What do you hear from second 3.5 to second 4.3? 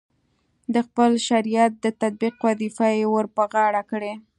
غاړه کړې.